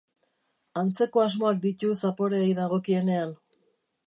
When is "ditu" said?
1.67-1.93